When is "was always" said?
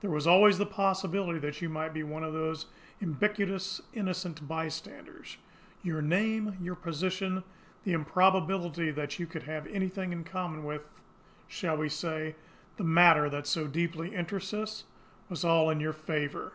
0.10-0.58